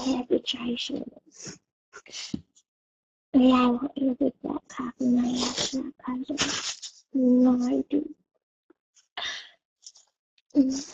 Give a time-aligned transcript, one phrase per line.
[0.00, 1.04] arbitration.
[3.34, 4.34] Yeah, I want you to get
[4.68, 6.36] copy my that cousin.
[7.14, 8.14] No, I do.
[10.56, 10.92] Mm,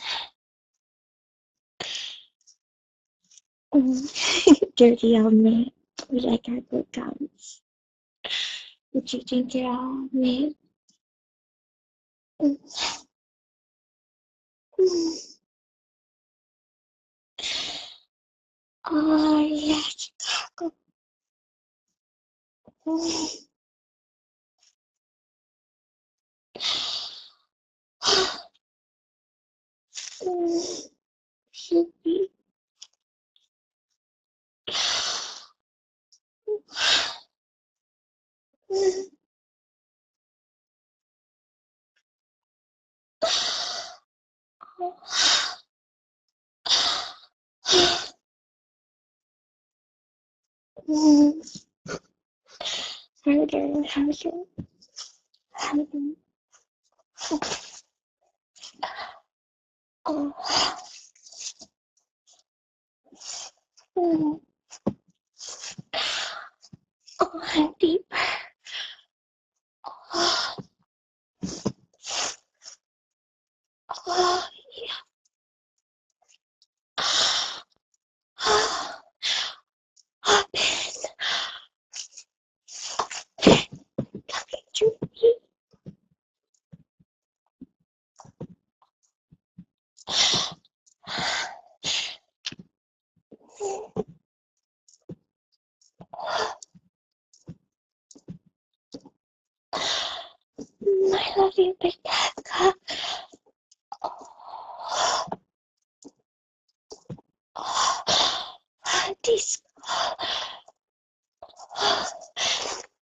[3.74, 4.74] mm.
[4.76, 5.70] Dirty old man.
[6.10, 7.62] We like our good guns.
[8.92, 10.08] Would you think you're all?
[10.12, 10.54] Mm,
[18.86, 18.92] mm.
[18.92, 20.74] Oh, yeah, Chicago.
[22.86, 23.48] Mm.
[30.22, 30.88] Mm.
[31.52, 32.30] Should be.
[36.48, 36.62] Mm.
[38.70, 39.21] Mm.
[53.24, 54.30] Harder and harder.
[60.06, 60.34] Oh.
[63.96, 64.40] Mm.
[67.20, 68.16] Oh, and deeper.
[70.14, 70.56] Oh,
[74.06, 74.94] oh, yeah.
[78.44, 78.94] Oh,
[80.26, 80.92] oh, Ben.
[84.28, 85.34] Coming to me.
[100.84, 101.94] Mm, I love you, Big
[102.44, 102.76] Cock.
[104.02, 105.24] Oh,
[107.56, 109.58] oh, this.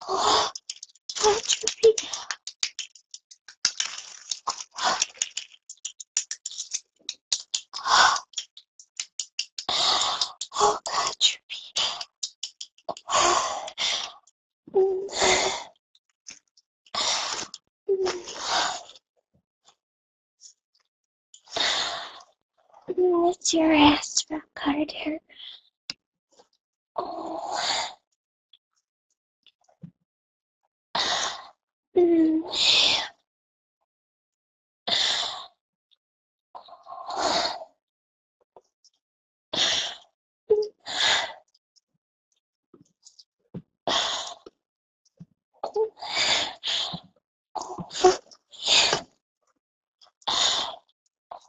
[0.08, 0.52] Oh,
[1.24, 1.96] oh, Droopy.
[10.62, 11.62] Oh, God, Droopy.
[14.74, 15.21] Mm, mm,
[23.54, 25.20] your ass, rock hard hair.
[26.96, 27.60] Oh.
[31.96, 32.42] Mm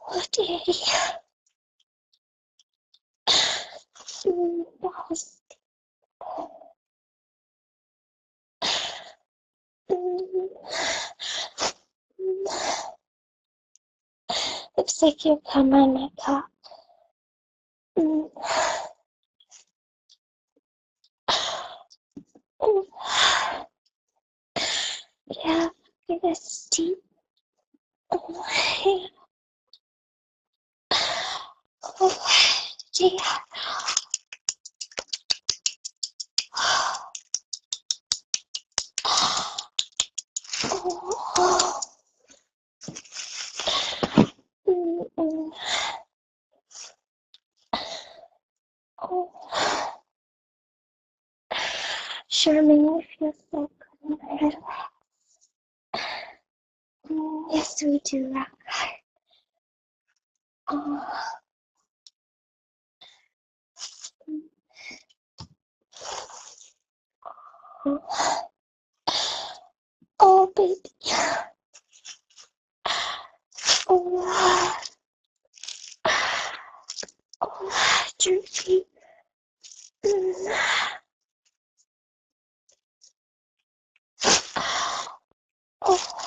[0.09, 0.73] oh, daddy.
[4.25, 5.41] Mm, balls.
[9.89, 10.49] Mm,
[12.21, 12.53] mm.
[14.77, 16.49] Looks like you come on my cock.
[17.97, 18.29] Mm.
[22.61, 22.85] Mm.
[25.45, 25.69] Yeah,
[26.09, 26.97] it is deep.
[28.11, 28.45] Oh,
[32.99, 33.37] yeah.
[40.65, 41.81] Oh,
[45.17, 45.51] mm.
[49.01, 49.31] Oh.
[52.43, 53.71] Sherman, you feel so
[54.09, 54.53] good
[57.51, 58.89] yes, we do, rock hard.
[67.85, 67.99] Oh,
[70.19, 70.75] oh baby.
[73.87, 74.77] Oh,
[77.41, 78.85] oh, droopy.
[80.05, 80.57] Mm.
[85.85, 86.23] Oh.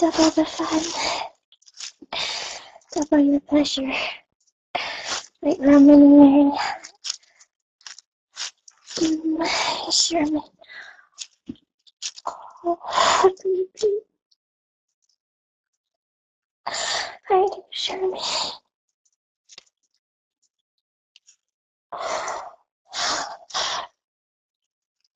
[0.00, 0.82] Double the fun.
[2.94, 3.92] Double the pleasure.
[5.42, 6.58] Like Roman and Mary.
[8.96, 10.42] Mm, Sherman.
[12.64, 13.98] Oh, baby.
[16.66, 18.18] I do, Sherman.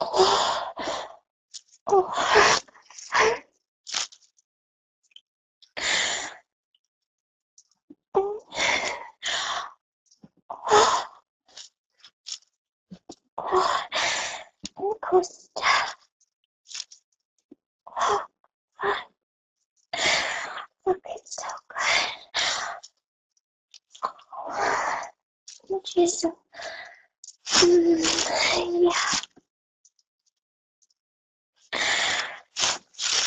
[0.00, 0.72] Oh,
[1.86, 2.10] oh,
[15.14, 15.48] Oh, it's
[21.36, 22.10] so good.
[25.70, 26.32] Oh, Jesus.
[27.48, 28.92] Mm, yeah.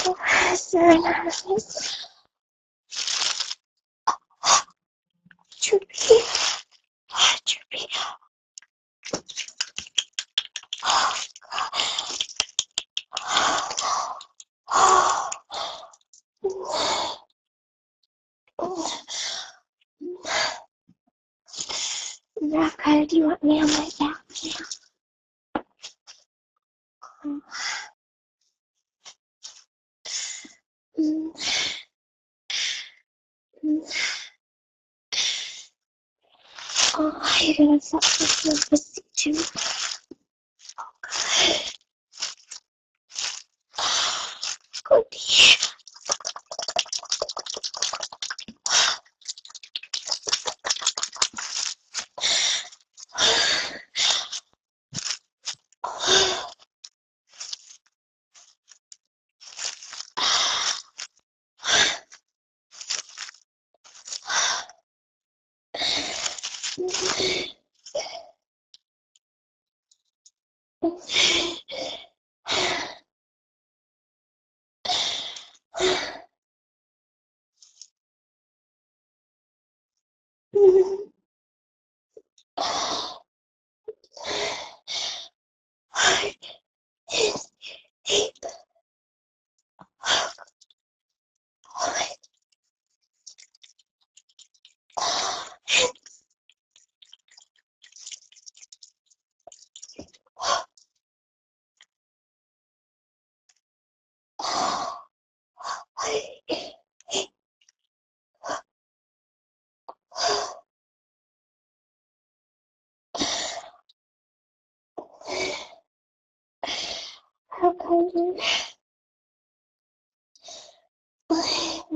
[0.07, 1.97] Oh, so nice.
[23.07, 24.18] Do you want me on my back
[27.24, 27.42] now?
[37.00, 39.76] Oh, you're gonna suck this little pussy too.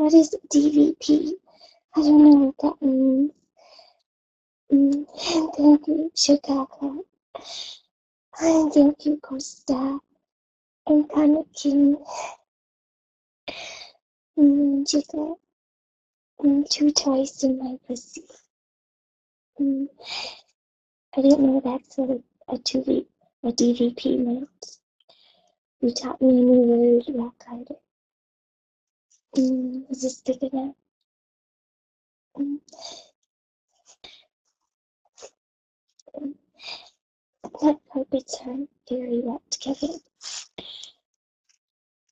[0.01, 1.33] What is DVP?
[1.95, 3.31] I don't know what that means.
[4.74, 5.06] Mm,
[5.56, 7.06] thank you, Chicago.
[8.39, 10.00] And thank you, Costa.
[10.88, 12.03] And Kana King.
[14.39, 15.36] Mm, Chica.
[16.39, 18.24] Mm, two toys in my pussy.
[19.59, 19.88] Mm,
[21.15, 23.06] I didn't know that's a, a, 2V,
[23.44, 24.77] a DVP meant.
[25.80, 27.80] You taught me a new word, rock harder.
[29.37, 30.75] Mm, is this big enough?
[32.37, 32.59] Mm.
[37.61, 38.57] That carpets are
[38.89, 39.99] very wet, Kevin.